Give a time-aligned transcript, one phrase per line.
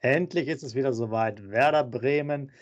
[0.00, 1.50] Endlich ist es wieder soweit.
[1.50, 2.52] Werder Bremen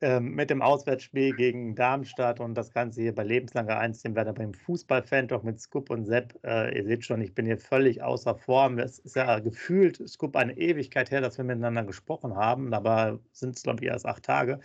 [0.00, 4.32] ähm, mit dem Auswärtsspiel gegen Darmstadt und das Ganze hier bei Lebenslange 1, dem Werder
[4.32, 6.38] Bremen Fußballfan, doch mit Scoop und Sepp.
[6.44, 8.78] Äh, ihr seht schon, ich bin hier völlig außer Form.
[8.78, 12.70] Es ist ja gefühlt, Scoop, eine Ewigkeit her, dass wir miteinander gesprochen haben.
[12.70, 14.60] Dabei sind es, glaube ich, erst acht Tage.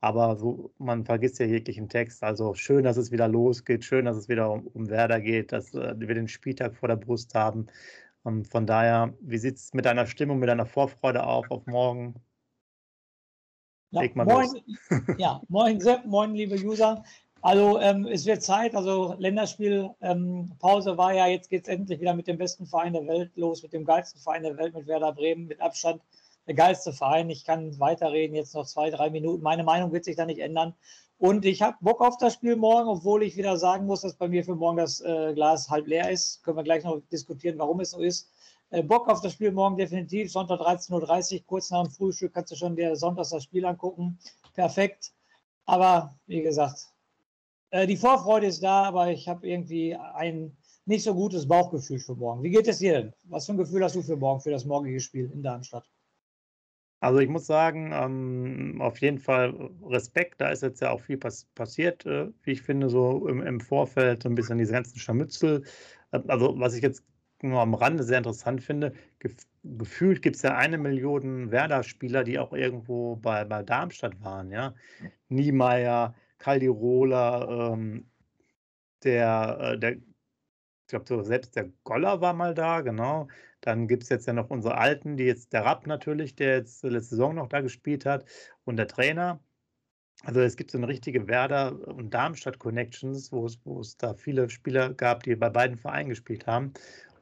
[0.00, 2.24] Aber so, man vergisst ja jeglichen Text.
[2.24, 5.72] Also schön, dass es wieder losgeht, schön, dass es wieder um, um Werder geht, dass
[5.74, 7.68] äh, wir den Spieltag vor der Brust haben.
[8.22, 12.14] Und von daher, wie sieht es mit deiner Stimmung, mit deiner Vorfreude auf, auf morgen?
[13.90, 14.48] Ja, moin,
[15.18, 17.04] ja, moin Sepp, moin liebe User.
[17.42, 22.14] Also ähm, es wird Zeit, also Länderspielpause ähm, war ja, jetzt geht es endlich wieder
[22.14, 25.12] mit dem besten Verein der Welt los, mit dem geilsten Verein der Welt, mit Werder
[25.12, 26.00] Bremen, mit Abstand
[26.46, 27.28] der geilste Verein.
[27.30, 29.42] Ich kann weiterreden, jetzt noch zwei, drei Minuten.
[29.42, 30.74] Meine Meinung wird sich da nicht ändern.
[31.22, 34.26] Und ich habe Bock auf das Spiel morgen, obwohl ich wieder sagen muss, dass bei
[34.26, 36.42] mir für morgen das äh, Glas halb leer ist.
[36.42, 38.28] Können wir gleich noch diskutieren, warum es so ist.
[38.70, 40.32] Äh, Bock auf das Spiel morgen definitiv.
[40.32, 44.18] Sonntag 13.30 Uhr, kurz nach dem Frühstück, kannst du schon dir sonntags das Spiel angucken.
[44.54, 45.12] Perfekt.
[45.64, 46.88] Aber wie gesagt,
[47.70, 50.56] äh, die Vorfreude ist da, aber ich habe irgendwie ein
[50.86, 52.42] nicht so gutes Bauchgefühl für morgen.
[52.42, 53.12] Wie geht es dir denn?
[53.28, 55.88] Was für ein Gefühl hast du für morgen, für das morgige Spiel in Darmstadt?
[57.02, 60.40] Also ich muss sagen, ähm, auf jeden Fall Respekt.
[60.40, 63.60] Da ist jetzt ja auch viel pass passiert, äh, wie ich finde, so im, im,
[63.60, 65.64] Vorfeld, so ein bisschen diese ganzen Scharmützel.
[66.12, 67.04] Äh, also was ich jetzt
[67.42, 72.38] nur am Rande sehr interessant finde, gef gefühlt gibt es ja eine Million Werder-Spieler, die
[72.38, 74.52] auch irgendwo bei, bei Darmstadt waren.
[74.52, 74.74] Ja?
[75.28, 78.06] Niemeyer, Caldirola, ähm,
[79.02, 83.28] der, äh, der ich glaube, so selbst der Goller war mal da, genau.
[83.62, 86.82] Dann gibt es jetzt ja noch unsere Alten, die jetzt der Rapp natürlich, der jetzt
[86.84, 88.24] letzte Saison noch da gespielt hat,
[88.64, 89.40] und der Trainer.
[90.24, 95.22] Also es gibt so eine richtige Werder- und Darmstadt-Connections, wo es, da viele Spieler gab,
[95.22, 96.72] die bei beiden Vereinen gespielt haben.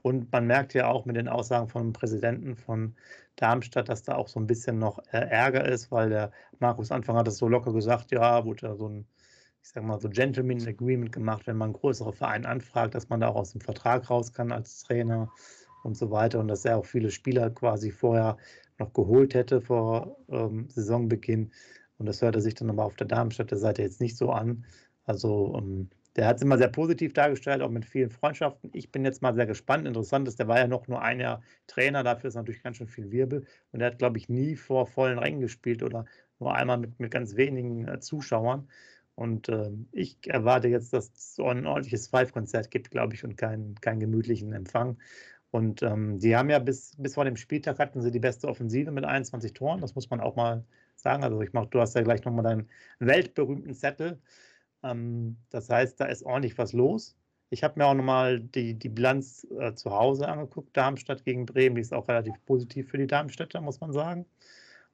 [0.03, 2.97] Und man merkt ja auch mit den Aussagen vom Präsidenten von
[3.37, 7.17] Darmstadt, dass da auch so ein bisschen noch äh, Ärger ist, weil der Markus Anfang
[7.17, 9.07] hat es so locker gesagt, ja, wurde da so ein
[9.63, 13.29] ich sage mal, so Gentleman Agreement gemacht, wenn man größere Vereine anfragt, dass man da
[13.29, 15.31] auch aus dem Vertrag raus kann als Trainer
[15.85, 18.37] und so weiter und dass er auch viele Spieler quasi vorher
[18.79, 21.53] noch geholt hätte vor ähm, Saisonbeginn.
[21.99, 24.65] Und das hörte sich dann aber auf der Darmstädter Seite jetzt nicht so an.
[25.05, 28.71] Also ähm, der hat es immer sehr positiv dargestellt, auch mit vielen Freundschaften.
[28.73, 29.87] Ich bin jetzt mal sehr gespannt.
[29.87, 32.89] Interessant ist, der war ja noch nur ein Jahr Trainer, dafür ist natürlich ganz schön
[32.89, 33.47] viel Wirbel.
[33.71, 36.05] Und er hat, glaube ich, nie vor vollen Rängen gespielt oder
[36.41, 38.69] nur einmal mit, mit ganz wenigen äh, Zuschauern.
[39.15, 43.37] Und äh, ich erwarte jetzt, dass es so ein ordentliches Five-Konzert gibt, glaube ich, und
[43.37, 44.97] keinen kein gemütlichen Empfang.
[45.51, 48.91] Und ähm, die haben ja bis, bis vor dem Spieltag hatten sie die beste Offensive
[48.93, 49.81] mit 21 Toren.
[49.81, 51.25] Das muss man auch mal sagen.
[51.25, 52.69] Also ich mach, du hast ja gleich nochmal deinen
[53.01, 54.21] weltberühmten Zettel.
[54.83, 57.17] Ähm, das heißt, da ist ordentlich was los.
[57.51, 61.75] Ich habe mir auch nochmal die, die Bilanz äh, zu Hause angeguckt, Darmstadt gegen Bremen.
[61.75, 64.27] Die ist auch relativ positiv für die Darmstädter, muss man sagen.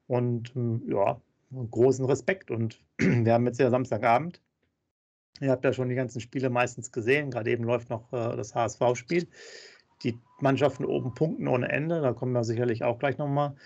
[0.07, 1.21] Und ähm, ja,
[1.71, 2.51] großen Respekt.
[2.51, 4.41] Und wir haben jetzt ja Samstagabend.
[5.41, 7.31] Ihr habt ja schon die ganzen Spiele meistens gesehen.
[7.31, 9.29] Gerade eben läuft noch äh, das HSV-Spiel.
[10.03, 12.01] Die Mannschaften oben punkten ohne Ende.
[12.01, 13.57] Da kommen wir sicherlich auch gleich nochmal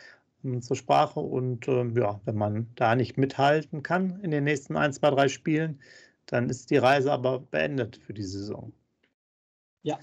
[0.45, 1.21] ähm, zur Sprache.
[1.21, 5.29] Und ähm, ja, wenn man da nicht mithalten kann in den nächsten ein, zwei, drei
[5.29, 5.81] Spielen,
[6.27, 8.73] dann ist die Reise aber beendet für die Saison.
[9.83, 9.99] Ja,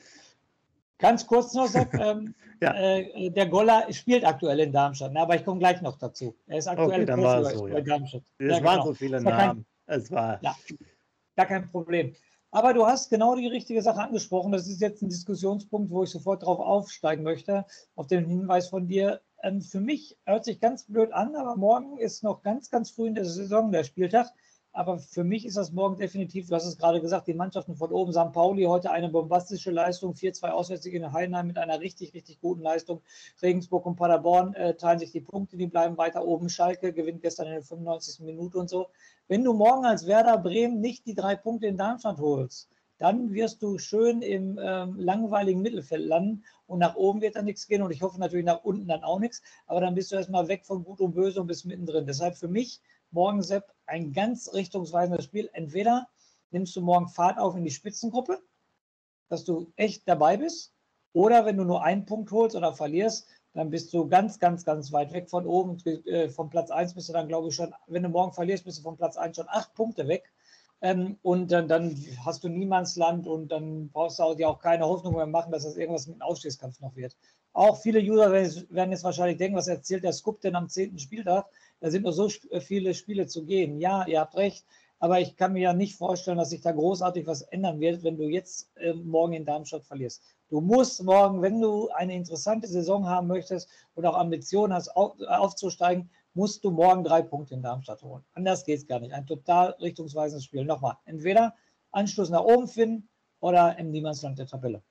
[0.99, 2.73] Ganz kurz noch, Sepp, ähm, ja.
[2.73, 6.35] äh, der Goller spielt aktuell in Darmstadt, ne, aber ich komme gleich noch dazu.
[6.47, 7.81] Er ist aktuell okay, dann war so, ja.
[7.81, 8.23] Darmstadt.
[8.39, 8.85] Es ja, waren genau.
[8.85, 9.37] so viele Namen.
[9.37, 10.39] Kein, es war.
[10.41, 10.55] Ja,
[11.35, 12.15] gar kein Problem.
[12.51, 14.51] Aber du hast genau die richtige Sache angesprochen.
[14.51, 17.65] Das ist jetzt ein Diskussionspunkt, wo ich sofort darauf aufsteigen möchte,
[17.95, 19.21] auf den Hinweis von dir.
[19.43, 23.07] Ähm, für mich hört sich ganz blöd an, aber morgen ist noch ganz, ganz früh
[23.07, 24.27] in der Saison der Spieltag.
[24.77, 27.91] Aber für mich ist das morgen definitiv, du hast es gerade gesagt, die Mannschaften von
[27.91, 28.31] oben, St.
[28.31, 33.01] Pauli, heute eine bombastische Leistung, 4-2 Auswärtssieg in Heidenheim mit einer richtig, richtig guten Leistung.
[33.41, 36.47] Regensburg und Paderborn äh, teilen sich die Punkte, die bleiben weiter oben.
[36.47, 38.19] Schalke gewinnt gestern in der 95.
[38.19, 38.89] Minute und so.
[39.27, 42.69] Wenn du morgen als Werder Bremen nicht die drei Punkte in Darmstadt holst,
[42.99, 47.67] dann wirst du schön im ähm, langweiligen Mittelfeld landen und nach oben wird dann nichts
[47.67, 50.47] gehen und ich hoffe natürlich nach unten dann auch nichts, aber dann bist du erstmal
[50.47, 52.05] weg von Gut und Böse und bist mittendrin.
[52.05, 52.81] Deshalb für mich
[53.17, 55.49] morgen, Sepp, ein ganz richtungsweisendes Spiel.
[55.53, 56.07] Entweder
[56.51, 58.39] nimmst du morgen Fahrt auf in die Spitzengruppe
[59.29, 60.73] dass du echt dabei bist.
[61.13, 64.91] Oder wenn du nur einen Punkt holst oder verlierst, dann bist du ganz, ganz, ganz
[64.91, 65.77] weit weg von oben.
[66.05, 68.79] Äh, vom Platz 1 bist du dann, glaube ich, schon, wenn du morgen verlierst, bist
[68.79, 70.31] du vom Platz 1 schon acht Punkte weg.
[70.79, 74.85] Ähm, und dann, dann, hast du Niemandsland und dann brauchst du auch, dir auch keine
[74.85, 77.17] Hoffnung mehr machen, dass das irgendwas mit einem Aufstiegskampf noch wird.
[77.53, 80.99] Auch viele User werden jetzt wahrscheinlich denken, was erzählt der Scoop denn am 10.
[80.99, 81.47] Spieltag?
[81.79, 82.29] Da sind noch so
[82.59, 83.79] viele Spiele zu gehen.
[83.79, 84.65] Ja, ihr habt recht.
[84.99, 88.17] Aber ich kann mir ja nicht vorstellen, dass sich da großartig was ändern wird, wenn
[88.17, 90.23] du jetzt äh, morgen in Darmstadt verlierst.
[90.49, 95.19] Du musst morgen, wenn du eine interessante Saison haben möchtest und auch Ambitionen hast, auf,
[95.21, 98.23] aufzusteigen, musst du morgen drei Punkte in Darmstadt holen.
[98.33, 99.13] Anders geht es gar nicht.
[99.13, 100.65] Ein total richtungsweisendes Spiel.
[100.65, 101.53] Nochmal, entweder
[101.91, 103.07] Anschluss nach oben finden
[103.39, 104.81] oder im Niemandsland der Tabelle.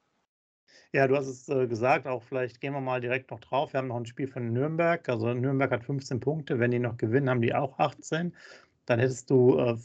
[0.92, 3.72] Ja, du hast es äh, gesagt, auch vielleicht gehen wir mal direkt noch drauf.
[3.72, 5.08] Wir haben noch ein Spiel von Nürnberg.
[5.08, 6.58] Also Nürnberg hat 15 Punkte.
[6.58, 8.32] Wenn die noch gewinnen, haben die auch 18.
[8.86, 9.76] Dann hättest du äh,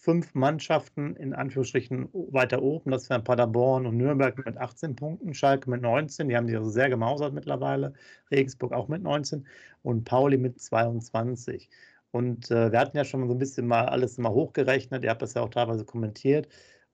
[0.00, 2.90] fünf Mannschaften in Anführungsstrichen weiter oben.
[2.90, 6.28] Das wären Paderborn und Nürnberg mit 18 Punkten, Schalke mit 19.
[6.28, 7.92] Die haben sich also sehr gemausert mittlerweile.
[8.30, 9.46] Regensburg auch mit 19
[9.82, 11.68] und Pauli mit 22.
[12.12, 15.04] Und äh, wir hatten ja schon so ein bisschen mal alles mal hochgerechnet.
[15.04, 16.48] Ihr habt das ja auch teilweise kommentiert.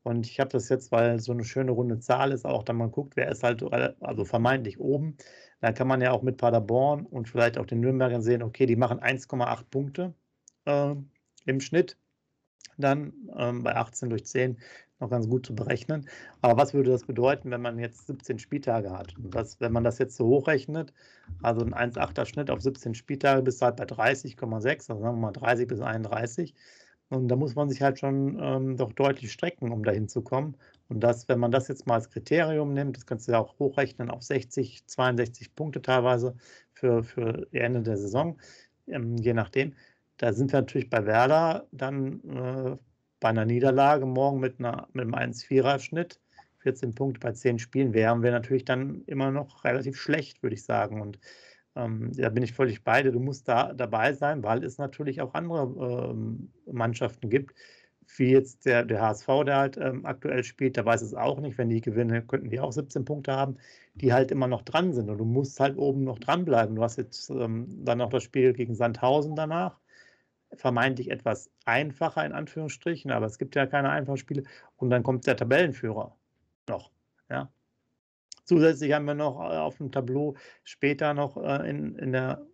[0.07, 2.93] Und ich habe das jetzt, weil so eine schöne runde Zahl ist, auch dann man
[2.93, 3.65] guckt, wer ist halt
[4.01, 5.17] also vermeintlich oben.
[5.61, 8.77] Dann kann man ja auch mit Paderborn und vielleicht auch den Nürnbergern sehen, okay, die
[8.77, 10.15] machen 1,8 Punkte
[10.65, 10.95] äh,
[11.47, 11.97] im Schnitt
[12.79, 14.61] dann ähm, bei 18 durch 10
[15.01, 16.09] noch ganz gut zu berechnen.
[16.41, 19.13] Aber was würde das bedeuten, wenn man jetzt 17 Spieltage hat?
[19.19, 20.93] Das, wenn man das jetzt so hochrechnet,
[21.43, 25.33] also ein 1,8er Schnitt auf 17 Spieltage bis halt bei 30,6, also sagen wir mal
[25.33, 26.55] 30 bis 31.
[27.09, 30.57] Und da muss man sich halt schon ähm, doch deutlich strecken, um dahin zu kommen.
[30.89, 33.59] Und das, wenn man das jetzt mal als Kriterium nimmt, das kannst du ja auch
[33.59, 36.35] hochrechnen auf 60, 62 Punkte teilweise
[36.73, 38.39] für, für Ende der Saison,
[38.89, 39.75] ähm, je nachdem
[40.19, 42.77] da sind wir natürlich bei Werder dann äh,
[43.21, 46.21] bei einer Niederlage morgen mit, einer, mit einem 1-4er-Schnitt,
[46.61, 50.65] 14 Punkte bei 10 Spielen, wären wir natürlich dann immer noch relativ schlecht, würde ich
[50.65, 51.01] sagen.
[51.01, 51.19] Und
[51.77, 53.13] ähm, da bin ich völlig beide.
[53.13, 57.55] Du musst da dabei sein, weil es natürlich auch andere ähm, Mannschaften gibt,
[58.17, 61.59] wie jetzt der, der HSV, der halt ähm, aktuell spielt, der weiß es auch nicht.
[61.59, 63.57] Wenn die gewinnen, könnten die auch 17 Punkte haben,
[63.95, 65.11] die halt immer noch dran sind.
[65.11, 66.77] Und du musst halt oben noch dranbleiben.
[66.77, 69.79] Du hast jetzt ähm, dann noch das Spiel gegen Sandhausen danach
[70.55, 74.45] vermeintlich etwas einfacher in Anführungsstrichen, aber es gibt ja keine einfachen Spiele.
[74.77, 76.17] Und dann kommt der Tabellenführer
[76.69, 76.91] noch.
[77.29, 77.51] Ja.
[78.47, 82.47] Zusätzlich haben wir noch äh, auf dem Tableau später noch äh, in, in der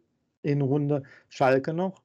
[0.43, 2.03] Innenrunde Schalke noch.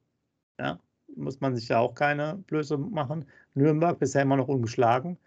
[0.60, 0.78] Ja.
[1.16, 3.24] Muss man sich ja auch keine Blöße machen.
[3.54, 5.18] Nürnberg bisher immer noch ungeschlagen.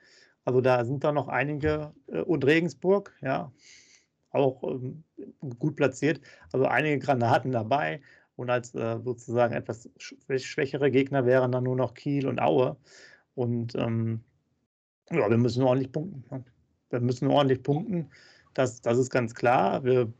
[0.45, 3.51] Also da sind da noch einige äh, und Regensburg, ja,
[4.29, 5.03] auch ähm,
[5.57, 6.21] gut platziert.
[6.53, 8.01] Also einige Granaten dabei.
[8.37, 12.75] Und als sozusagen etwas schwächere Gegner wären dann nur noch Kiel und Aue.
[13.35, 14.23] Und ähm,
[15.11, 16.23] ja, wir müssen ordentlich punkten.
[16.31, 16.43] Ne?
[16.89, 18.09] Wir müssen ordentlich punkten.
[18.53, 19.83] Das, das ist ganz klar.
[19.83, 20.11] Wir,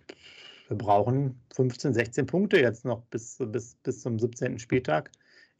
[0.67, 4.59] wir brauchen 15, 16 Punkte jetzt noch bis, bis, bis zum 17.
[4.59, 5.11] Spieltag,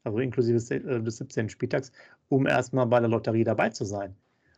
[0.03, 0.68] also inklusive des,
[1.03, 1.50] des 17.
[1.50, 1.91] Spieltags,
[2.29, 4.15] um erstmal bei der Lotterie dabei zu sein.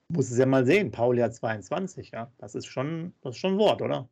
[0.10, 0.92] Muss es ja mal sehen.
[0.92, 2.32] Pauli hat 22, ja.
[2.38, 4.08] Das ist schon, das ist schon ein Wort, oder?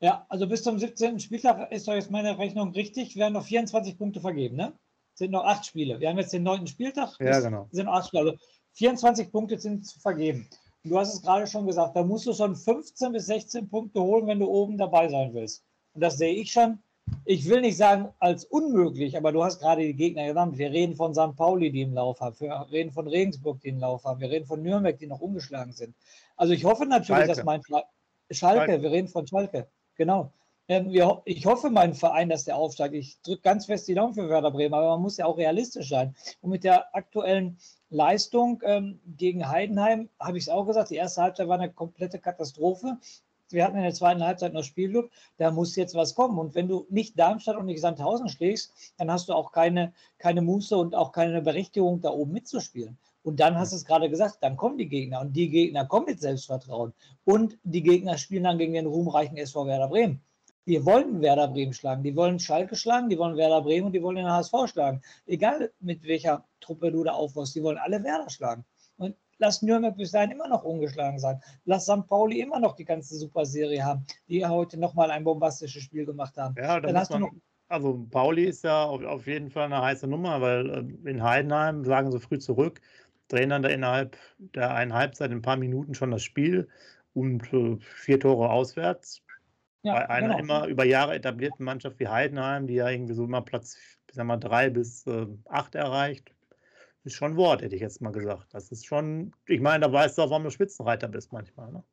[0.00, 1.20] Ja, also bis zum 17.
[1.20, 3.16] Spieltag ist doch jetzt meine Rechnung richtig.
[3.16, 4.72] Wir haben noch 24 Punkte vergeben, ne?
[5.14, 6.00] Sind noch acht Spiele.
[6.00, 7.16] Wir haben jetzt den neunten Spieltag.
[7.20, 7.68] Ja, genau.
[7.70, 8.32] Sind acht Spiele.
[8.32, 8.38] Also
[8.72, 10.48] 24 Punkte sind zu vergeben.
[10.88, 14.26] Du hast es gerade schon gesagt, da musst du schon 15 bis 16 Punkte holen,
[14.26, 15.64] wenn du oben dabei sein willst.
[15.94, 16.78] Und das sehe ich schon.
[17.24, 20.58] Ich will nicht sagen als unmöglich, aber du hast gerade die Gegner genannt.
[20.58, 21.36] Wir reden von St.
[21.36, 22.38] Pauli, die im Lauf haben.
[22.40, 24.20] Wir reden von Regensburg, die im Lauf haben.
[24.20, 25.94] Wir reden von Nürnberg, die noch ungeschlagen sind.
[26.36, 27.28] Also ich hoffe natürlich, Schalke.
[27.28, 27.88] dass mein Schalke,
[28.30, 29.68] Schalke, wir reden von Schalke.
[29.96, 30.32] Genau.
[30.68, 30.90] Ähm,
[31.24, 32.94] ich hoffe, mein Verein, dass der aufsteigt.
[32.94, 35.88] Ich drücke ganz fest die Daumen für Werder Bremen, aber man muss ja auch realistisch
[35.88, 36.14] sein.
[36.40, 37.58] Und mit der aktuellen
[37.88, 42.18] Leistung ähm, gegen Heidenheim habe ich es auch gesagt, die erste Halbzeit war eine komplette
[42.18, 42.98] Katastrophe.
[43.50, 46.36] Wir hatten in der zweiten Halbzeit noch Spielglück, da muss jetzt was kommen.
[46.36, 50.42] Und wenn du nicht Darmstadt und nicht Sandhausen schlägst, dann hast du auch keine, keine
[50.42, 52.98] Muße und auch keine Berechtigung, da oben mitzuspielen.
[53.22, 56.06] Und dann hast du es gerade gesagt, dann kommen die Gegner und die Gegner kommen
[56.06, 56.92] mit Selbstvertrauen.
[57.24, 60.20] Und die Gegner spielen dann gegen den ruhmreichen SV Werder Bremen.
[60.66, 64.02] Wir wollen Werder Bremen schlagen, die wollen Schalke schlagen, die wollen Werder Bremen und die
[64.02, 65.00] wollen den HSV schlagen.
[65.26, 68.64] Egal mit welcher Truppe du da aufbaust, die wollen alle Werder schlagen.
[68.96, 71.40] Und lass Nürnberg bis dahin immer noch ungeschlagen sein.
[71.64, 72.06] Lass St.
[72.06, 76.54] Pauli immer noch die ganze Superserie haben, die heute nochmal ein bombastisches Spiel gemacht haben.
[76.58, 77.34] Ja, dann hast man, du noch
[77.68, 80.70] also Pauli ist ja auf, jeden Fall eine heiße Nummer, weil
[81.04, 82.80] äh, in Heidenheim sagen sie früh zurück
[83.28, 86.68] drehen dann da innerhalb der einen Halbzeit in ein paar Minuten schon das Spiel
[87.14, 89.22] und äh, vier Tore auswärts.
[89.86, 90.38] Ja, Bei einer genau.
[90.40, 93.76] immer über Jahre etablierten Mannschaft wie Heidenheim, die ja irgendwie so immer Platz,
[94.08, 96.34] ich sag mal, drei bis äh, acht erreicht.
[97.04, 98.52] ist schon Wort, hätte ich jetzt mal gesagt.
[98.52, 101.70] Das ist schon, ich meine, da weißt du auch, warum du Spitzenreiter bist manchmal.
[101.70, 101.84] Ne?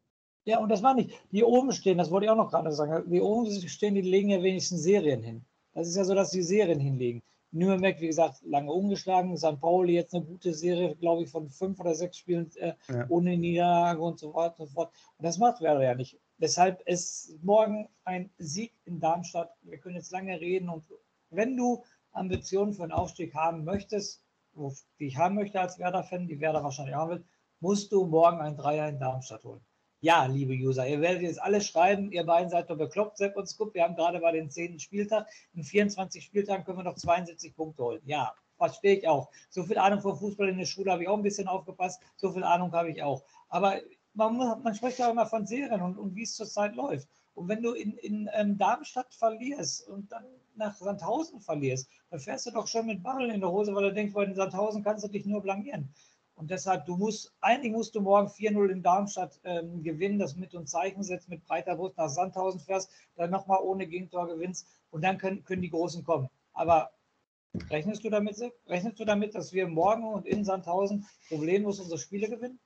[0.45, 1.11] Ja, und das war nicht.
[1.31, 3.09] Die oben stehen, das wollte ich auch noch gerade sagen.
[3.11, 5.45] Die oben stehen, die legen ja wenigstens Serien hin.
[5.73, 7.21] Das ist ja so, dass die Serien hinlegen.
[7.51, 9.37] Nürnberg, wie gesagt, lange umgeschlagen.
[9.37, 9.61] St.
[9.61, 13.05] Pauli jetzt eine gute Serie, glaube ich, von fünf oder sechs Spielen äh, ja.
[13.09, 14.91] ohne Niederlage und so weiter und so fort.
[15.17, 16.19] Und das macht Werder ja nicht.
[16.37, 19.55] Deshalb ist morgen ein Sieg in Darmstadt.
[19.61, 20.69] Wir können jetzt lange reden.
[20.69, 20.83] Und
[21.29, 24.21] wenn du Ambitionen für einen Aufstieg haben möchtest,
[24.99, 27.25] die ich haben möchte als Werder-Fan, die Werder wahrscheinlich haben will,
[27.59, 29.61] musst du morgen ein Dreier in Darmstadt holen.
[30.01, 33.47] Ja, liebe User, ihr werdet jetzt alle schreiben, ihr beiden seid doch bekloppt, Sepp und
[33.47, 33.73] Scoop.
[33.73, 34.79] Wir haben gerade bei den 10.
[34.79, 35.27] Spieltag.
[35.53, 38.01] In 24 Spieltagen können wir noch 72 Punkte holen.
[38.03, 39.29] Ja, verstehe ich auch.
[39.49, 42.01] So viel Ahnung von Fußball in der Schule habe ich auch ein bisschen aufgepasst.
[42.17, 43.23] So viel Ahnung habe ich auch.
[43.47, 43.79] Aber
[44.13, 47.07] man, man spricht ja immer von Serien und, und wie es zurzeit läuft.
[47.35, 52.45] Und wenn du in, in ähm, Darmstadt verlierst und dann nach Sandhausen verlierst, dann fährst
[52.45, 55.03] du doch schon mit Barrel in der Hose, weil du denkst, bei den Sandhausen kannst
[55.03, 55.89] du dich nur blamieren.
[56.35, 60.53] Und deshalb, du musst, eigentlich musst du morgen 4-0 in Darmstadt ähm, gewinnen, das mit
[60.55, 65.03] uns Zeichen setzt, mit breiter Brust nach Sandhausen fährst, dann nochmal ohne Gegentor gewinnst und
[65.03, 66.29] dann können, können die Großen kommen.
[66.53, 66.91] Aber
[67.69, 72.29] rechnest du damit, rechnest du damit, dass wir morgen und in Sandhausen problemlos unsere Spiele
[72.29, 72.59] gewinnen?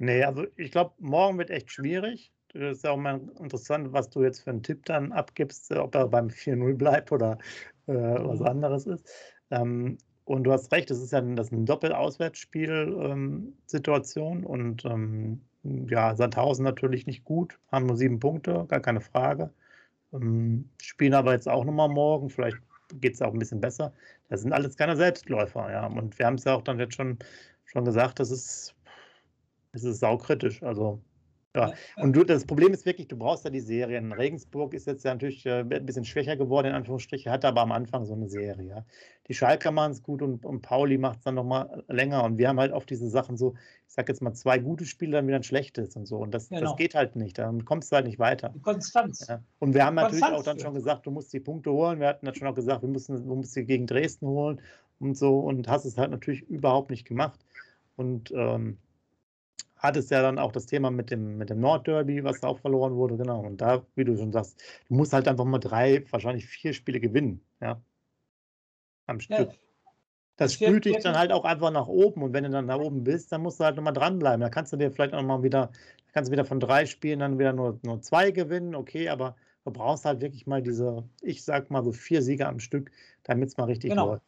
[0.00, 2.32] Nee, also ich glaube, morgen wird echt schwierig.
[2.54, 5.94] Das ist ja auch mal interessant, was du jetzt für einen Tipp dann abgibst, ob
[5.94, 7.36] er beim 4-0 bleibt oder
[7.86, 8.46] äh, was mhm.
[8.46, 9.06] anderes ist.
[9.50, 15.42] Ähm, und du hast recht, das ist ja das ist eine Doppel-Auswärtsspiel-Situation ähm, und ähm,
[15.64, 19.52] ja, Sandhausen natürlich nicht gut, haben nur sieben Punkte, gar keine Frage.
[20.14, 22.56] Ähm, spielen aber jetzt auch nochmal morgen, vielleicht
[22.94, 23.92] geht es auch ein bisschen besser.
[24.30, 25.86] Das sind alles keine Selbstläufer, ja.
[25.86, 27.18] Und wir haben es ja auch dann jetzt schon,
[27.66, 28.74] schon gesagt, das ist,
[29.72, 30.62] das ist saukritisch.
[30.62, 31.00] Also
[31.56, 34.12] ja, und du, das Problem ist wirklich, du brauchst ja die Serien.
[34.12, 37.72] Regensburg ist jetzt ja natürlich äh, ein bisschen schwächer geworden, in Anführungsstrichen, hatte aber am
[37.72, 38.68] Anfang so eine Serie.
[38.68, 38.84] Ja.
[39.26, 42.22] Die Schalker machen es gut und, und Pauli macht es dann nochmal länger.
[42.22, 43.54] Und wir haben halt auf diese Sachen so,
[43.88, 46.18] ich sag jetzt mal, zwei gute Spiele, dann wieder ein schlechtes und so.
[46.18, 46.60] Und das, genau.
[46.60, 47.38] das geht halt nicht.
[47.38, 48.50] Dann kommst du halt nicht weiter.
[48.50, 49.26] Die Konstanz.
[49.26, 49.42] Ja.
[49.58, 51.98] Und wir haben Konstanz natürlich auch dann schon gesagt, du musst die Punkte holen.
[51.98, 54.60] Wir hatten dann schon auch gesagt, wir müssen, du musst sie gegen Dresden holen
[55.00, 55.40] und so.
[55.40, 57.44] Und hast es halt natürlich überhaupt nicht gemacht.
[57.96, 58.78] Und ähm,
[59.80, 63.16] hattest ja dann auch das Thema mit dem, mit dem Nordderby, was auch verloren wurde,
[63.16, 63.40] genau.
[63.40, 67.00] Und da, wie du schon sagst, du musst halt einfach mal drei, wahrscheinlich vier Spiele
[67.00, 67.80] gewinnen, ja.
[69.06, 69.50] Am Stück.
[69.52, 69.58] Ja.
[70.36, 73.04] Das spült dich dann halt auch einfach nach oben und wenn du dann da oben
[73.04, 74.40] bist, dann musst du halt nochmal dranbleiben.
[74.40, 75.70] Da kannst du dir vielleicht auch mal wieder,
[76.12, 79.70] kannst du wieder von drei Spielen dann wieder nur, nur zwei gewinnen, okay, aber du
[79.70, 82.90] brauchst halt wirklich mal diese, ich sag mal so vier Siege am Stück,
[83.24, 84.06] damit es mal richtig genau.
[84.12, 84.24] läuft.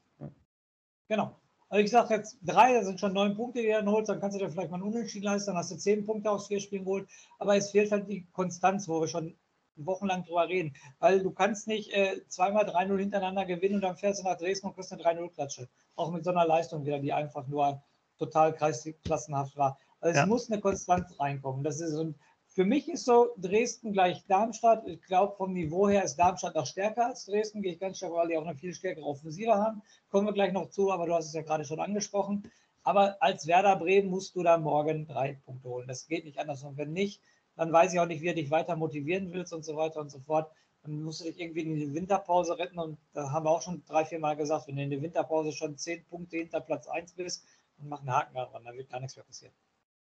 [1.08, 1.41] Genau.
[1.72, 4.20] Also ich sage jetzt drei, das sind schon neun Punkte, die du dann holst, dann
[4.20, 6.60] kannst du dir vielleicht mal einen Unentschieden leisten, dann hast du zehn Punkte aus vier
[6.60, 7.08] Spielen geholt.
[7.38, 9.38] Aber es fehlt halt die Konstanz, wo wir schon
[9.76, 10.74] wochenlang drüber reden.
[10.98, 14.66] Weil du kannst nicht äh, zweimal 3-0 hintereinander gewinnen und dann fährst du nach Dresden
[14.66, 15.66] und kriegst eine 3-0-Klatsche.
[15.96, 17.82] Auch mit so einer Leistung wieder, die einfach nur
[18.18, 19.78] total klassenhaft war.
[20.00, 20.24] Also ja.
[20.24, 21.64] es muss eine Konstanz reinkommen.
[21.64, 22.18] Das ist, und
[22.54, 24.86] für mich ist so Dresden gleich Darmstadt.
[24.86, 27.62] Ich glaube, vom Niveau her ist Darmstadt noch stärker als Dresden.
[27.62, 29.82] Gehe ich ganz stark, weil die auch eine viel stärkere Offensive haben.
[30.10, 32.50] Kommen wir gleich noch zu, aber du hast es ja gerade schon angesprochen.
[32.82, 35.88] Aber als Werder Bremen musst du da morgen drei Punkte holen.
[35.88, 36.62] Das geht nicht anders.
[36.62, 37.22] Und wenn nicht,
[37.56, 40.10] dann weiß ich auch nicht, wie du dich weiter motivieren willst und so weiter und
[40.10, 40.50] so fort.
[40.82, 42.78] Dann musst du dich irgendwie in die Winterpause retten.
[42.78, 45.52] Und da haben wir auch schon drei, vier Mal gesagt, wenn du in der Winterpause
[45.52, 47.46] schon zehn Punkte hinter Platz 1 bist,
[47.78, 48.64] dann mach einen Haken daran.
[48.64, 49.54] Da wird gar nichts mehr passieren.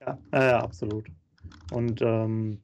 [0.01, 1.05] Ja, ja absolut.
[1.71, 2.61] Und ähm,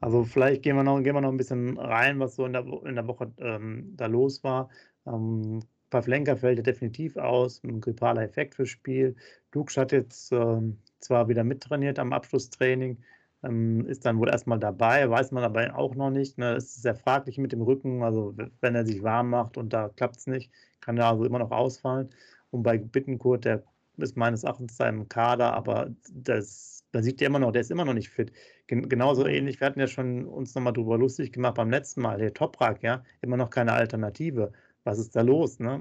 [0.00, 2.66] also vielleicht gehen wir, noch, gehen wir noch ein bisschen rein, was so in der,
[2.84, 4.68] in der Woche ähm, da los war.
[5.06, 9.14] Ähm, Pavlenka fällt ja definitiv aus, ein grippaler Effekt fürs Spiel.
[9.52, 12.98] Duksch hat jetzt ähm, zwar wieder mittrainiert am Abschlusstraining,
[13.44, 16.36] ähm, ist dann wohl erstmal dabei, weiß man aber auch noch nicht.
[16.36, 16.54] Ne?
[16.54, 19.88] Es ist sehr fraglich mit dem Rücken, also wenn er sich warm macht und da
[19.88, 22.10] klappt es nicht, kann er also immer noch ausfallen.
[22.50, 23.62] Und bei Bittenkurt, der
[23.96, 27.72] ist meines Erachtens da im Kader, aber das da sieht der immer noch, der ist
[27.72, 28.32] immer noch nicht fit.
[28.68, 32.18] Gen genauso ähnlich, wir hatten ja schon uns nochmal drüber lustig gemacht beim letzten Mal,
[32.18, 34.52] der Toprak, ja, immer noch keine Alternative.
[34.84, 35.58] Was ist da los?
[35.58, 35.80] Ne?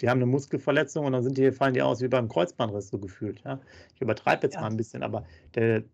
[0.00, 2.98] Die haben eine Muskelverletzung und dann sind die, fallen die aus wie beim Kreuzbandriss so
[2.98, 3.40] gefühlt.
[3.44, 3.60] Ja?
[3.94, 4.62] Ich übertreibe jetzt ja.
[4.62, 5.84] mal ein bisschen, aber der,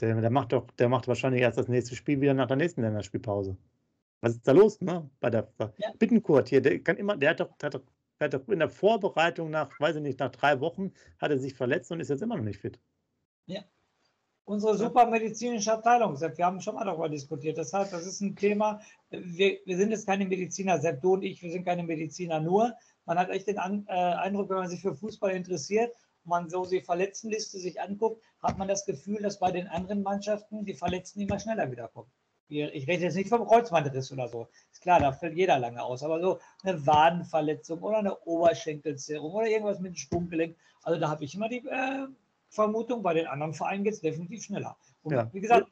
[0.00, 2.82] der, der, macht doch, der macht wahrscheinlich erst das nächste Spiel wieder nach der nächsten
[2.82, 3.56] Länderspielpause.
[4.20, 5.10] Was ist da los, ne?
[5.18, 5.90] Bei der ja.
[5.98, 7.82] Bittenkurt hier, der kann immer, der hat doch, der hat doch,
[8.20, 11.38] der hat doch in der Vorbereitung nach, weiß ich nicht, nach drei Wochen hat er
[11.38, 12.78] sich verletzt und ist jetzt immer noch nicht fit.
[13.46, 13.62] Ja.
[14.46, 17.56] Unsere supermedizinische Abteilung, Sepp, wir haben schon mal darüber diskutiert.
[17.56, 18.80] Deshalb, das ist ein Thema.
[19.10, 22.74] Wir, wir sind jetzt keine Mediziner, Sepp, du und ich, wir sind keine Mediziner nur.
[23.06, 25.92] Man hat echt den An, äh, Eindruck, wenn man sich für Fußball interessiert
[26.24, 30.02] und man so die Verletztenliste sich anguckt, hat man das Gefühl, dass bei den anderen
[30.02, 32.10] Mannschaften die Verletzten immer schneller wiederkommen.
[32.48, 34.48] ich rede jetzt nicht vom Kreuzbandriss oder so.
[34.70, 36.02] Ist klar, da fällt jeder lange aus.
[36.02, 40.56] Aber so eine Wadenverletzung oder eine Oberschenkelzerrung oder irgendwas mit dem Sprunggelenk.
[40.82, 42.08] Also da habe ich immer die äh,
[42.54, 44.76] Vermutung, bei den anderen Vereinen geht es definitiv schneller.
[45.02, 45.28] Und ja.
[45.32, 45.66] wie gesagt,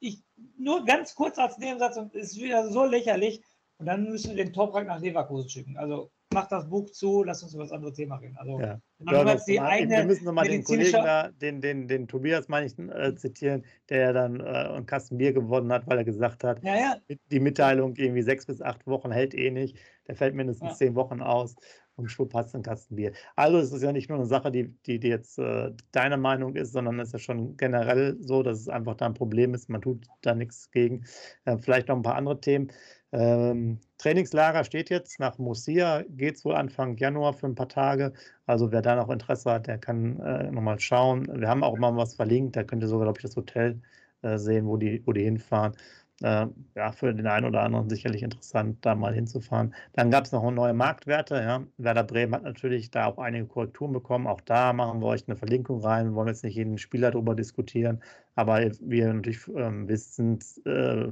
[0.00, 0.22] ich
[0.58, 3.42] nur ganz kurz als Nebensatz und es ist wieder so lächerlich.
[3.78, 5.76] Und dann müssen wir den Toprak nach Leverkusen schicken.
[5.76, 8.36] Also mach das Buch zu, lass uns über das andere Thema reden.
[8.36, 8.80] Also ja.
[9.00, 12.66] ja das, die eigene wir müssen nochmal den Kollegen da, den, den, den Tobias, meine
[12.66, 16.62] ich, äh, zitieren, der dann äh, einen Kasten Bier gewonnen hat, weil er gesagt hat,
[16.62, 16.96] ja, ja.
[17.30, 19.76] die Mitteilung irgendwie sechs bis acht Wochen hält eh nicht,
[20.06, 21.56] der fällt mindestens zehn Wochen aus
[22.00, 23.12] und schwupp hast du einen Kasten Bier.
[23.36, 26.56] Also es ist ja nicht nur eine Sache, die, die, die jetzt äh, deine Meinung
[26.56, 29.68] ist, sondern es ist ja schon generell so, dass es einfach da ein Problem ist,
[29.68, 31.04] man tut da nichts gegen.
[31.44, 32.72] Äh, vielleicht noch ein paar andere Themen.
[33.12, 35.18] Ähm, Trainingslager steht jetzt.
[35.18, 38.12] Nach Murcia geht es wohl Anfang Januar für ein paar Tage.
[38.46, 41.26] Also wer da noch Interesse hat, der kann äh, nochmal schauen.
[41.40, 42.56] Wir haben auch mal was verlinkt.
[42.56, 43.80] Da könnt ihr sogar, glaube ich, das Hotel
[44.22, 45.74] äh, sehen, wo die, wo die hinfahren.
[46.22, 49.74] Äh, ja, für den einen oder anderen sicherlich interessant, da mal hinzufahren.
[49.94, 51.36] Dann gab es noch neue Marktwerte.
[51.36, 51.64] Ja.
[51.78, 54.26] Werder Bremen hat natürlich da auch einige Korrekturen bekommen.
[54.26, 56.10] Auch da machen wir euch eine Verlinkung rein.
[56.10, 58.02] Wir wollen jetzt nicht jeden Spieler darüber diskutieren.
[58.34, 61.10] Aber wie ihr natürlich ähm, wisst, sind äh,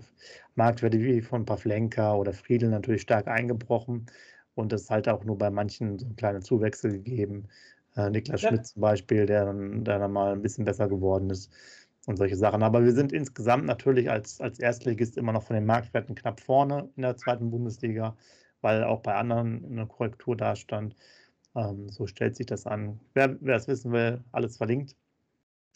[0.57, 4.07] Marktwerte wie von Pavlenka oder Friedel natürlich stark eingebrochen.
[4.55, 7.49] Und es halt auch nur bei manchen so kleine Zuwächse gegeben.
[7.97, 8.50] Äh, Niklas ja.
[8.50, 11.50] Schmidt zum Beispiel, der dann, der dann mal ein bisschen besser geworden ist
[12.09, 12.62] und solche Sachen.
[12.62, 16.88] Aber wir sind insgesamt natürlich als, als Erstligist immer noch von den Marktwerten knapp vorne
[16.97, 18.17] in der zweiten Bundesliga,
[18.62, 20.97] weil auch bei anderen eine Korrektur dastand.
[21.55, 22.99] Ähm, so stellt sich das an.
[23.12, 24.97] Wer, es wissen will, alles verlinkt.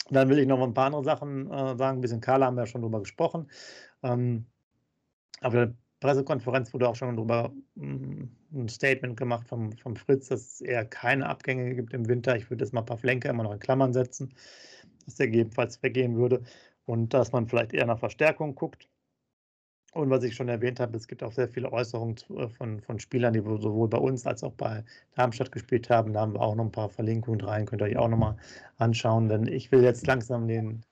[0.09, 1.99] Dann will ich noch ein paar andere Sachen äh, sagen.
[1.99, 3.51] Ein bisschen Carla haben wir ja schon drüber gesprochen.
[4.03, 4.47] Ähm,
[5.43, 8.23] auf der Pressekonferenz wurde auch schon drüber mm,
[8.55, 12.37] ein Statement gemacht vom, vom Fritz, dass es eher keine Abgänge gibt im Winter.
[12.37, 14.33] Ich würde jetzt mal ein paar Flenker immer noch in Klammern setzen
[15.05, 16.43] dass der gegebenenfalls weggehen würde
[16.87, 18.89] und dass man vielleicht eher nach Verstärkung guckt.
[19.95, 22.99] Und was ich schon erwähnt habe, es gibt auch sehr viele Äußerungen äh, von, von
[22.99, 26.15] Spielern, die sowohl bei uns als auch bei Darmstadt gespielt haben.
[26.15, 28.37] Da haben wir auch noch ein paar Verlinkungen rein, könnt ihr euch auch nochmal
[28.79, 30.83] anschauen, denn ich will jetzt langsam den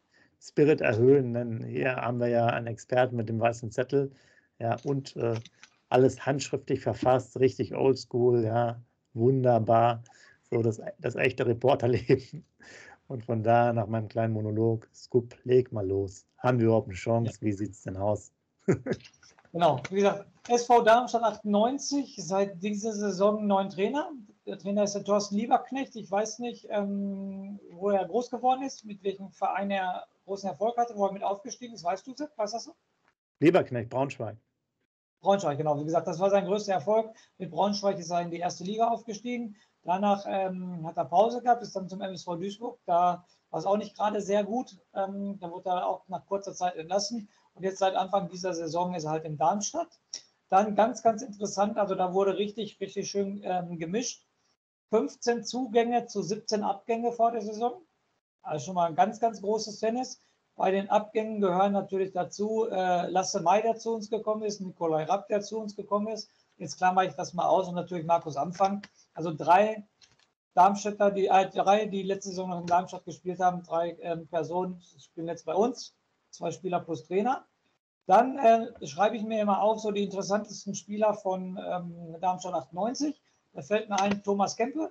[0.40, 4.10] Spirit erhöhen, denn hier haben wir ja einen Experten mit dem weißen Zettel,
[4.58, 5.38] ja, und äh,
[5.88, 8.82] alles handschriftlich verfasst, richtig oldschool, ja,
[9.14, 10.02] wunderbar,
[10.50, 12.44] so das, das echte Reporterleben.
[13.10, 16.26] Und von da nach meinem kleinen Monolog, Scoop, leg mal los.
[16.38, 17.32] Haben wir überhaupt eine Chance?
[17.32, 17.40] Ja.
[17.40, 18.30] Wie sieht es denn aus?
[19.52, 24.12] genau, wie gesagt, SV Darmstadt 98, seit dieser Saison neuen Trainer.
[24.46, 25.96] Der Trainer ist der Thorsten Lieberknecht.
[25.96, 30.76] Ich weiß nicht, ähm, wo er groß geworden ist, mit welchem Verein er großen Erfolg
[30.76, 31.82] hatte, wo er mit aufgestiegen ist.
[31.82, 32.30] Weißt du, Sepp?
[32.36, 32.76] Weißt du das so?
[33.40, 34.36] Lieberknecht, Braunschweig.
[35.20, 35.78] Braunschweig, genau.
[35.78, 37.14] Wie gesagt, das war sein größter Erfolg.
[37.38, 39.56] Mit Braunschweig ist er in die erste Liga aufgestiegen.
[39.82, 42.78] Danach ähm, hat er Pause gehabt, ist dann zum MSV Duisburg.
[42.86, 44.78] Da war es auch nicht gerade sehr gut.
[44.94, 47.28] Ähm, da wurde er auch nach kurzer Zeit entlassen.
[47.54, 50.00] Und jetzt seit Anfang dieser Saison ist er halt in Darmstadt.
[50.48, 54.26] Dann ganz, ganz interessant, also da wurde richtig, richtig schön ähm, gemischt.
[54.90, 57.80] 15 Zugänge zu 17 Abgänge vor der Saison.
[58.42, 60.20] Also schon mal ein ganz, ganz großes Tennis.
[60.56, 65.04] Bei den Abgängen gehören natürlich dazu äh, Lasse May, der zu uns gekommen ist, Nikolai
[65.04, 66.30] Rapp, der zu uns gekommen ist.
[66.58, 68.82] Jetzt klammer ich das mal aus und natürlich Markus Anfang.
[69.14, 69.86] Also drei
[70.54, 74.80] Darmstädter, die äh, drei, die letzte Saison noch in Darmstadt gespielt haben, drei ähm, Personen
[74.98, 75.94] spielen jetzt bei uns,
[76.30, 77.46] zwei Spieler plus Trainer.
[78.06, 83.20] Dann äh, schreibe ich mir immer auf, so die interessantesten Spieler von ähm, Darmstadt 98.
[83.52, 84.90] Da fällt mir ein Thomas Kempe,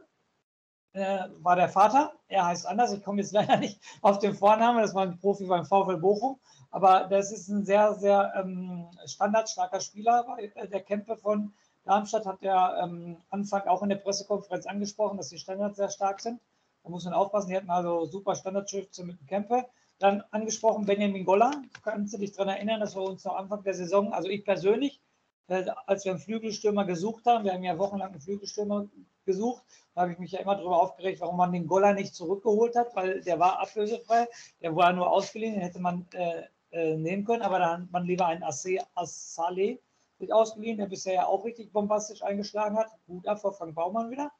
[0.93, 2.13] äh, war der Vater.
[2.27, 2.93] Er heißt anders.
[2.93, 4.81] Ich komme jetzt leider nicht auf den Vornamen.
[4.81, 6.39] Das war ein Profi beim VfL Bochum.
[6.71, 11.53] Aber das ist ein sehr, sehr ähm, standardstarker Spieler, äh, der Kempe von
[11.85, 16.19] Darmstadt hat ja ähm, Anfang auch in der Pressekonferenz angesprochen, dass die Standards sehr stark
[16.19, 16.39] sind.
[16.83, 17.49] Da muss man aufpassen.
[17.49, 19.65] Die hatten also super Standardschütze mit dem Kempe.
[19.97, 21.51] Dann angesprochen Benjamin Goller.
[21.83, 25.01] Kannst du dich daran erinnern, dass wir uns noch Anfang der Saison, also ich persönlich,
[25.49, 28.87] als wir einen Flügelstürmer gesucht haben, wir haben ja wochenlang einen Flügelstürmer
[29.25, 29.63] gesucht,
[29.95, 32.95] da habe ich mich ja immer darüber aufgeregt, warum man den Goller nicht zurückgeholt hat,
[32.95, 34.27] weil der war ablösefrei,
[34.61, 38.05] der war nur ausgeliehen, den hätte man äh, äh, nehmen können, aber da hat man
[38.05, 39.79] lieber einen Assale
[40.19, 42.87] sich ausgeliehen, der bisher ja auch richtig bombastisch eingeschlagen hat.
[43.07, 44.31] Gut ab vor Frank Baumann wieder.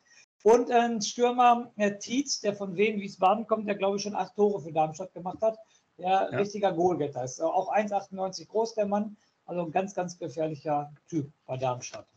[0.44, 4.36] Und ein Stürmer, Herr Tietz, der von Wien Wiesbaden kommt, der glaube ich schon acht
[4.36, 5.58] Tore für Darmstadt gemacht hat.
[5.98, 6.38] Der ja.
[6.38, 7.42] richtiger Goalgetter ist.
[7.42, 9.18] Auch 1,98 groß, der Mann.
[9.50, 12.08] Also ein ganz, ganz gefährlicher Typ bei Darmstadt.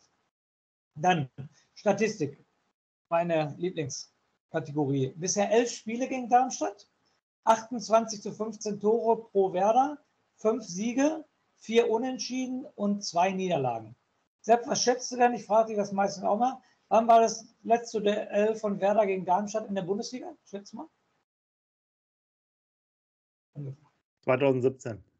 [0.94, 1.30] Dann
[1.74, 2.44] Statistik.
[3.08, 5.14] Meine Lieblingskategorie.
[5.16, 6.90] Bisher elf Spiele gegen Darmstadt.
[7.44, 9.96] 28 zu 15 Tore pro Werder.
[10.36, 11.24] Fünf Siege,
[11.56, 13.96] vier Unentschieden und zwei Niederlagen.
[14.42, 15.32] Sepp, was schätzt du denn?
[15.32, 16.60] Ich frage dich das meistens auch mal.
[16.88, 20.36] Wann war das letzte Duell von Werder gegen Darmstadt in der Bundesliga?
[20.44, 20.88] Schätze mal.
[24.24, 25.11] 2017.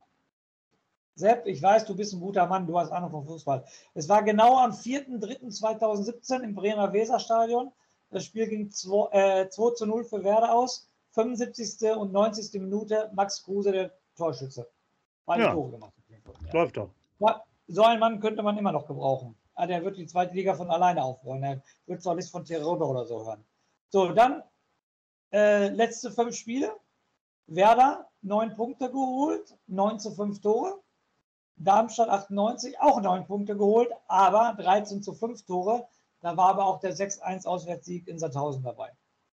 [1.15, 3.65] Sepp, ich weiß, du bist ein guter Mann, du hast Ahnung vom Fußball.
[3.95, 7.71] Es war genau am 4.3.2017 im Bremer Weserstadion.
[8.11, 10.89] Das Spiel ging 2, äh, 2 zu 0 für Werder aus.
[11.13, 11.97] 75.
[11.97, 12.61] und 90.
[12.61, 14.69] Minute Max Kruse, der Torschütze.
[15.27, 15.53] Beide ja.
[15.53, 15.93] Tore gemacht.
[16.53, 16.91] Läuft doch.
[17.69, 19.35] So einen Mann könnte man immer noch gebrauchen.
[19.55, 21.43] Ah, der wird die zweite Liga von alleine aufrollen.
[21.43, 23.45] Er wird zwar nichts von Terodde oder so hören.
[23.91, 24.43] So, dann
[25.33, 26.73] äh, letzte fünf Spiele.
[27.47, 30.82] Werder neun Punkte geholt, 9 zu 5 Tore.
[31.57, 35.87] Darmstadt 98 auch neun Punkte geholt, aber 13 zu 5 Tore.
[36.21, 38.91] Da war aber auch der 6-1 Auswärtssieg in Sandhausen dabei.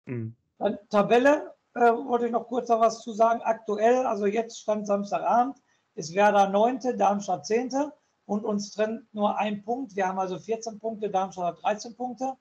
[0.05, 0.35] Mhm.
[0.57, 3.41] Dann Tabelle, äh, wollte ich noch kurz noch was zu sagen.
[3.41, 5.57] Aktuell, also jetzt stand Samstagabend,
[5.95, 7.91] ist Werder 9., Darmstadt 10.
[8.25, 9.95] und uns trennt nur ein Punkt.
[9.95, 12.33] Wir haben also 14 Punkte, Darmstadt hat 13 Punkte.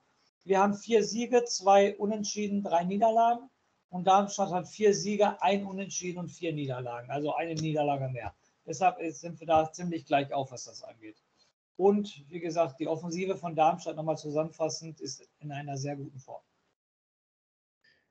[0.45, 3.49] Wir haben vier Siege, zwei Unentschieden, drei Niederlagen.
[3.89, 7.11] Und Darmstadt hat vier Siege, ein Unentschieden und vier Niederlagen.
[7.11, 8.35] Also eine Niederlage mehr.
[8.67, 11.23] Deshalb sind wir da ziemlich gleich auf, was das angeht.
[11.77, 16.43] Und wie gesagt, die Offensive von Darmstadt nochmal zusammenfassend ist in einer sehr guten Form.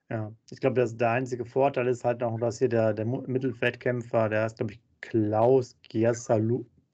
[0.10, 4.46] Ja, ich glaube, der einzige Vorteil ist halt noch, dass hier der, der Mittelfeldkämpfer, der
[4.46, 5.76] ist, glaube ich, Klaus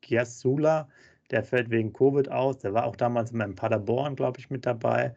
[0.02, 0.89] Giasula,
[1.32, 2.60] der fällt wegen Covid aus.
[2.60, 5.15] Der war auch damals in Paderborn, glaube ich, mit dabei.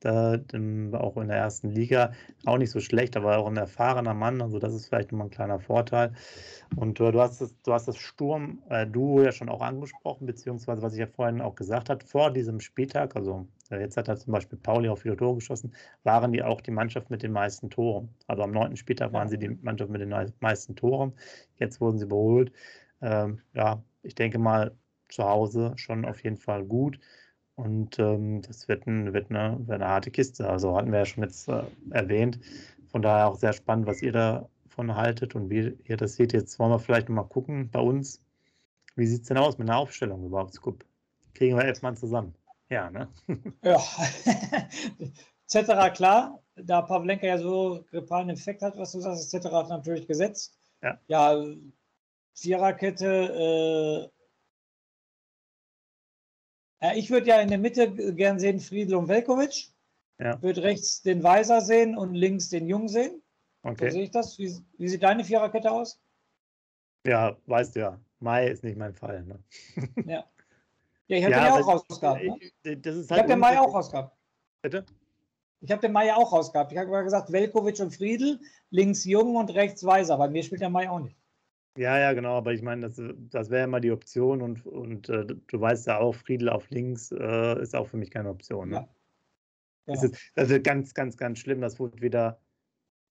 [0.00, 2.12] Da, war auch in der ersten Liga
[2.46, 4.40] auch nicht so schlecht, aber auch ein erfahrener Mann.
[4.40, 6.12] Also das ist vielleicht nochmal ein kleiner Vorteil.
[6.76, 10.82] Und äh, du hast das, du hast das Sturm-Duo äh, ja schon auch angesprochen, beziehungsweise
[10.82, 14.16] was ich ja vorhin auch gesagt habe, vor diesem Spieltag, also äh, jetzt hat er
[14.16, 17.70] zum Beispiel Pauli auf viele Tore geschossen, waren die auch die Mannschaft mit den meisten
[17.70, 18.08] Toren.
[18.26, 21.12] Also am neunten Spieltag waren sie die Mannschaft mit den meisten Toren.
[21.56, 22.52] Jetzt wurden sie überholt.
[23.00, 24.76] Ähm, ja, ich denke mal,
[25.08, 27.00] zu Hause schon auf jeden Fall gut.
[27.58, 30.48] Und ähm, das wird, ein, wird, eine, wird, eine, harte Kiste.
[30.48, 32.38] Also hatten wir ja schon jetzt äh, erwähnt.
[32.86, 36.32] Von daher auch sehr spannend, was ihr davon haltet und wie ihr das seht.
[36.32, 38.22] Jetzt wollen wir vielleicht mal gucken bei uns.
[38.94, 40.84] Wie sieht es denn aus mit einer Aufstellung überhaupt, Scoop?
[41.34, 42.32] Kriegen wir elf Mann zusammen?
[42.70, 43.08] Ja, ne?
[43.64, 43.82] ja.
[45.52, 45.92] etc.
[45.96, 46.40] klar.
[46.54, 49.46] Da Pavlenka ja so grippalen Effekt hat, was du sagst, etc.
[49.50, 50.56] hat natürlich gesetzt.
[50.80, 50.96] Ja.
[51.08, 51.44] Ja,
[52.34, 54.17] Viererkette, äh,
[56.94, 59.68] ich würde ja in der Mitte gern sehen Friedel und Velkovic.
[60.18, 60.40] Ja.
[60.42, 63.22] Würde rechts den Weiser sehen und links den Jung sehen.
[63.62, 63.90] Okay.
[63.90, 64.38] So sehe ich das.
[64.38, 66.00] Wie, wie, sieht deine Viererkette aus?
[67.06, 68.00] Ja, weißt du ja.
[68.20, 69.24] Mai ist nicht mein Fall.
[69.24, 69.38] Ne?
[70.06, 70.24] Ja.
[71.10, 72.22] Ja, ich habe ja, den ja auch rausgehabt.
[72.22, 72.36] Ne?
[72.38, 74.14] Ich, halt ich habe den Mai auch rausgehabt.
[74.60, 74.84] Bitte?
[75.60, 76.70] Ich habe den Mai auch rausgehabt.
[76.70, 78.38] Ich habe gesagt, Velkovic und Friedel,
[78.70, 80.18] links Jung und rechts Weiser.
[80.18, 81.16] Bei mir spielt der Mai auch nicht.
[81.76, 83.00] Ja, ja, genau, aber ich meine, das,
[83.30, 87.12] das wäre immer die Option und, und äh, du weißt ja auch, Friedel auf links
[87.12, 88.70] äh, ist auch für mich keine Option.
[88.70, 88.74] Ne?
[88.74, 88.88] Ja.
[89.86, 91.60] Das, ist, das ist ganz, ganz, ganz schlimm.
[91.60, 92.40] Das wurde wieder,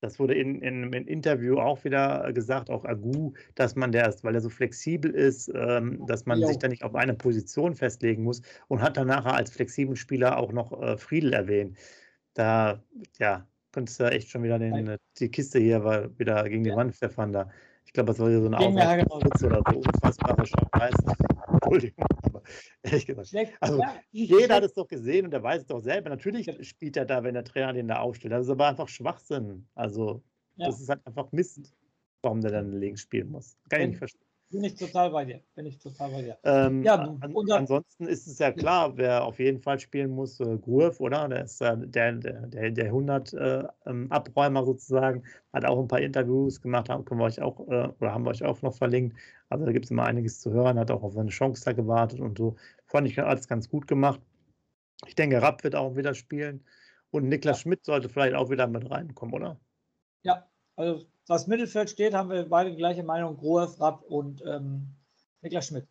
[0.02, 4.24] das wurde in, in, im Interview auch wieder gesagt, auch Agu, dass man der ist,
[4.24, 6.48] weil er so flexibel ist, ähm, dass man jo.
[6.48, 10.38] sich da nicht auf eine Position festlegen muss und hat dann nachher als flexiblen Spieler
[10.38, 11.78] auch noch äh, Friedel erwähnt.
[12.34, 12.84] Da,
[13.17, 16.76] ja, könntest du echt schon wieder den, die Kiste hier wieder gegen die ja.
[16.76, 17.50] Wand pfeffern da.
[17.88, 20.93] Ich glaube, das war so eine Aufwärtspritze oder so unfassbare Scheiß.
[21.54, 22.43] Entschuldigung, aber
[22.84, 23.34] ehrlich gesagt.
[23.62, 26.10] Also, jeder hat es doch gesehen und der weiß es doch selber.
[26.10, 28.34] Natürlich spielt er da, wenn der Trainer den da aufstellt.
[28.34, 29.67] Das ist aber einfach Schwachsinn.
[29.73, 30.21] Also,
[30.58, 31.73] das ist halt einfach Mist,
[32.21, 33.58] warum der dann links spielen muss.
[33.69, 34.27] Kann ich nicht verstehen.
[34.49, 35.41] Bin ich total bei dir.
[35.55, 36.38] Bin ich total bei dir.
[36.43, 40.57] Ähm, ja, an, ansonsten ist es ja klar, wer auf jeden Fall spielen muss, äh,
[40.57, 41.27] Groove, oder?
[41.27, 45.23] Der ist äh, der, der, der 100 äh, ähm, Abräumer sozusagen.
[45.51, 48.29] Hat auch ein paar Interviews gemacht, haben, können wir euch auch, äh, oder haben wir
[48.29, 49.17] euch auch noch verlinkt.
[49.49, 52.21] Also da gibt es immer einiges zu hören, hat auch auf eine Chance da gewartet
[52.21, 52.55] und so.
[52.86, 54.21] Fand ich alles ganz gut gemacht.
[55.05, 56.63] Ich denke, Rapp wird auch wieder spielen.
[57.12, 57.62] Und Niklas.
[57.62, 59.60] Schmidt sollte vielleicht auch wieder mit reinkommen, oder?
[60.23, 64.88] Ja, also das Mittelfeld steht, haben wir beide die gleiche Meinung, Grohe, Rapp und ähm,
[65.42, 65.88] Niklas Schmidt.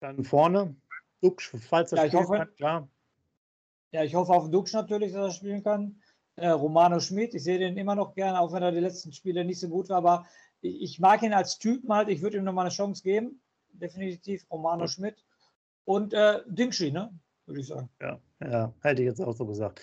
[0.00, 0.76] Dann vorne,
[1.20, 2.88] Dux, falls er ja, spielen hoffe, kann, klar.
[3.92, 6.00] Ja, ich hoffe auf Dux natürlich, dass er spielen kann.
[6.36, 9.44] Äh, Romano Schmidt, ich sehe den immer noch gerne, auch wenn er die letzten Spiele
[9.44, 10.26] nicht so gut war, aber
[10.60, 13.40] ich, ich mag ihn als Typen halt, ich würde ihm nochmal eine Chance geben.
[13.72, 14.88] Definitiv Romano ja.
[14.88, 15.24] Schmidt.
[15.84, 17.12] Und äh, Dingschi, ne?
[17.48, 17.88] Würde ich sagen.
[18.02, 19.80] Ja, ja, hätte ich jetzt auch so gesagt.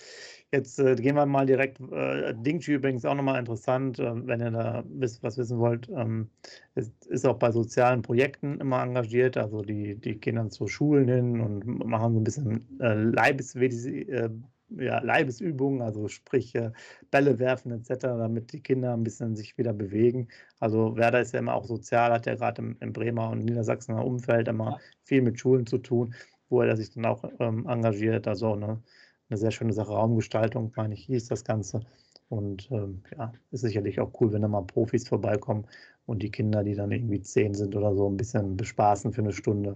[0.51, 1.79] Jetzt äh, gehen wir mal direkt.
[1.91, 5.89] Äh, Dingchi übrigens auch nochmal interessant, äh, wenn ihr da wisst, was wissen wollt.
[5.89, 6.29] Ähm,
[6.75, 9.35] ist, ist, auch bei sozialen Projekten immer engagiert.
[9.35, 13.55] Also die, die gehen dann zu Schulen hin und machen so ein bisschen äh, Leibes,
[13.55, 14.29] äh,
[14.69, 16.71] ja, Leibesübungen, also sprich äh,
[17.11, 20.27] Bälle werfen etc., damit die Kinder ein bisschen sich wieder bewegen.
[20.59, 24.05] Also Werder ist ja immer auch sozial, hat ja gerade im, im, Bremer und Niedersachsener
[24.05, 26.13] Umfeld immer viel mit Schulen zu tun,
[26.49, 28.27] wo er sich dann auch ähm, engagiert.
[28.27, 28.81] Also eine
[29.29, 29.91] eine sehr schöne Sache.
[29.91, 31.81] Raumgestaltung, meine ich, hieß das Ganze.
[32.29, 35.67] Und ähm, ja, ist sicherlich auch cool, wenn da mal Profis vorbeikommen
[36.05, 39.31] und die Kinder, die dann irgendwie zehn sind oder so, ein bisschen bespaßen für eine
[39.31, 39.75] Stunde.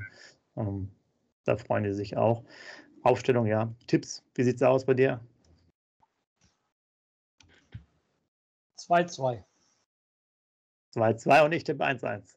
[0.56, 0.90] Ähm,
[1.46, 2.44] da freuen die sich auch.
[3.04, 3.74] Aufstellung, ja.
[3.88, 5.20] Tipps, wie sieht es aus bei dir?
[8.78, 9.44] 2-2.
[10.96, 12.36] 2-2 und ich tippe 1-1.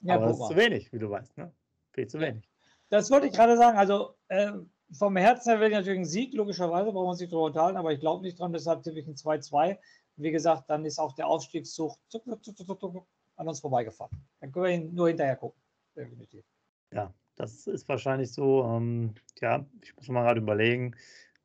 [0.00, 1.36] Ja, Aber das ist zu wenig, wie du weißt.
[1.38, 1.52] Ne?
[1.92, 2.47] Viel zu wenig.
[2.90, 3.76] Das wollte ich gerade sagen.
[3.76, 4.52] Also äh,
[4.92, 7.76] vom Herzen her will ich natürlich einen Sieg, logischerweise, brauchen wir uns nicht drüber unterhalten,
[7.76, 9.78] aber ich glaube nicht dran, deshalb tippe ich ein 2-2.
[10.16, 14.10] Wie gesagt, dann ist auch der Aufstiegszug zuck, zuck, zuck, an uns vorbeigefahren.
[14.40, 15.60] Dann können wir ihn nur hinterher gucken.
[15.94, 16.44] Definitiv.
[16.92, 18.64] Ja, das ist wahrscheinlich so.
[18.64, 20.96] Ähm, ja, ich muss mal gerade überlegen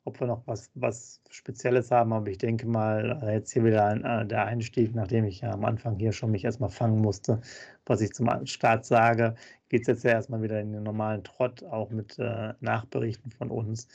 [0.05, 2.13] ob wir noch was, was Spezielles haben.
[2.13, 5.51] Aber ich denke mal, äh, jetzt hier wieder ein, äh, der Einstieg, nachdem ich ja
[5.51, 7.41] am Anfang hier schon mich erstmal fangen musste,
[7.85, 9.35] was ich zum Start sage,
[9.73, 13.49] geht es jetzt ja erstmal wieder in den normalen Trott, auch mit äh, Nachberichten von
[13.49, 13.87] uns.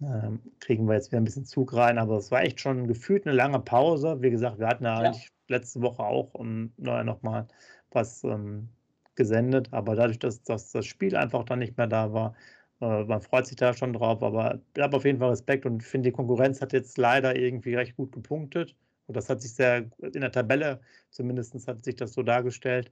[0.00, 3.26] Ähm, kriegen wir jetzt wieder ein bisschen Zug rein, aber es war echt schon gefühlt
[3.26, 4.22] eine lange Pause.
[4.22, 5.08] Wie gesagt, wir hatten ja, ja.
[5.10, 7.46] eigentlich letzte Woche auch um, naja, nochmal
[7.90, 8.70] was ähm,
[9.16, 12.34] gesendet, aber dadurch, dass, dass das Spiel einfach dann nicht mehr da war,
[12.80, 15.82] äh, man freut sich da schon drauf, aber ich habe auf jeden Fall Respekt und
[15.82, 18.74] finde, die Konkurrenz hat jetzt leider irgendwie recht gut gepunktet.
[19.06, 22.90] Und das hat sich sehr in der Tabelle zumindest hat sich das so dargestellt.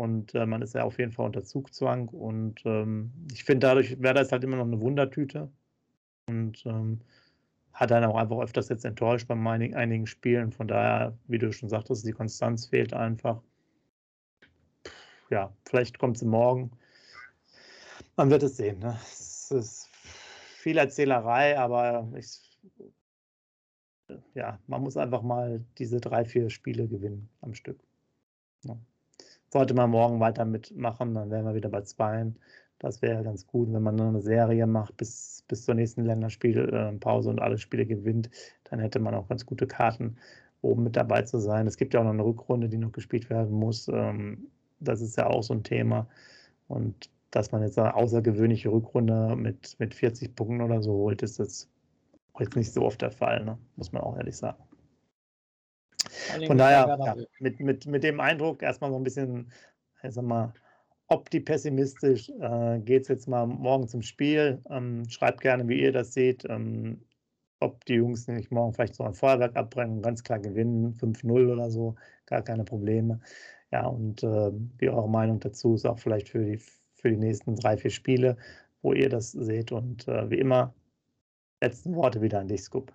[0.00, 2.08] Und äh, man ist ja auf jeden Fall unter Zugzwang.
[2.08, 5.52] Und ähm, ich finde, dadurch wäre das halt immer noch eine Wundertüte.
[6.26, 7.02] Und ähm,
[7.74, 10.52] hat dann auch einfach öfters jetzt enttäuscht bei einigen, einigen Spielen.
[10.52, 13.42] Von daher, wie du schon sagtest, die Konstanz fehlt einfach.
[15.28, 16.70] Ja, vielleicht kommt sie morgen.
[18.16, 18.78] Man wird es sehen.
[18.78, 18.98] Ne?
[19.02, 22.58] Es ist viel Erzählerei, aber ich,
[24.32, 27.84] ja, man muss einfach mal diese drei, vier Spiele gewinnen am Stück.
[28.64, 28.78] Ja.
[29.52, 32.32] Sollte man morgen weiter mitmachen, dann wären wir wieder bei zwei.
[32.78, 37.28] Das wäre ganz gut, wenn man nur eine Serie macht bis, bis zur nächsten Länderspielpause
[37.28, 38.30] äh, und alle Spiele gewinnt,
[38.64, 40.16] dann hätte man auch ganz gute Karten,
[40.62, 41.66] oben mit dabei zu sein.
[41.66, 43.88] Es gibt ja auch noch eine Rückrunde, die noch gespielt werden muss.
[43.88, 44.48] Ähm,
[44.80, 46.08] das ist ja auch so ein Thema.
[46.68, 51.38] Und dass man jetzt eine außergewöhnliche Rückrunde mit, mit 40 Punkten oder so holt, ist
[51.38, 51.68] das
[52.38, 53.58] jetzt nicht so oft der Fall, ne?
[53.76, 54.69] muss man auch ehrlich sagen.
[56.46, 59.50] Von daher, ja, mit, mit, mit dem Eindruck erstmal so ein bisschen,
[60.02, 60.52] ich sag mal,
[61.08, 64.62] opti-pessimistisch äh, geht es jetzt mal morgen zum Spiel.
[64.70, 66.44] Ähm, schreibt gerne, wie ihr das seht.
[66.48, 67.04] Ähm,
[67.58, 71.70] ob die Jungs nicht morgen vielleicht so ein Feuerwerk abbrennen, ganz klar gewinnen, 5-0 oder
[71.70, 73.20] so, gar keine Probleme.
[73.70, 76.58] Ja, und äh, wie eure Meinung dazu ist auch vielleicht für die
[77.00, 78.36] für die nächsten drei, vier Spiele,
[78.82, 79.72] wo ihr das seht.
[79.72, 80.74] Und äh, wie immer,
[81.60, 82.92] letzten Worte wieder an dich, Scoop.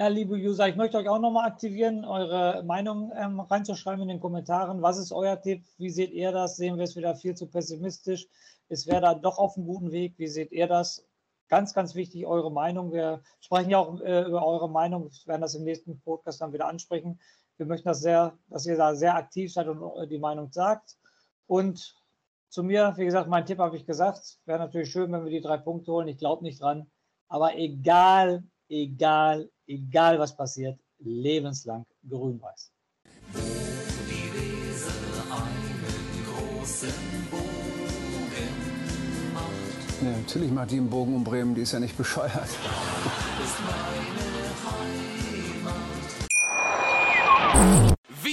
[0.00, 4.20] Ja, liebe User, ich möchte euch auch nochmal aktivieren, eure Meinung ähm, reinzuschreiben in den
[4.20, 4.80] Kommentaren.
[4.80, 5.64] Was ist euer Tipp?
[5.76, 6.56] Wie seht ihr das?
[6.56, 8.28] Sehen wir es wieder viel zu pessimistisch?
[8.68, 10.14] Ist wer da doch auf einem guten Weg?
[10.16, 11.04] Wie seht ihr das?
[11.48, 12.92] Ganz, ganz wichtig, eure Meinung.
[12.92, 15.10] Wir sprechen ja auch äh, über eure Meinung.
[15.10, 17.18] Wir werden das im nächsten Podcast dann wieder ansprechen.
[17.56, 20.96] Wir möchten das sehr, dass ihr da sehr aktiv seid und äh, die Meinung sagt.
[21.48, 21.96] Und
[22.50, 24.38] zu mir, wie gesagt, mein Tipp habe ich gesagt.
[24.44, 26.06] Wäre natürlich schön, wenn wir die drei Punkte holen.
[26.06, 26.88] Ich glaube nicht dran.
[27.26, 32.72] Aber egal, egal, egal was passiert, lebenslang grün-weiß.
[40.00, 42.32] Ja, natürlich macht die einen Bogen um Bremen, die ist ja nicht bescheuert.
[42.32, 42.70] Wieder